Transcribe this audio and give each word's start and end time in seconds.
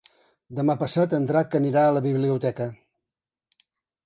Demà 0.59 0.75
passat 0.83 1.13
en 1.17 1.27
Drac 1.31 1.57
anirà 1.59 1.83
a 1.83 1.93
la 1.99 2.01
biblioteca. 2.07 2.69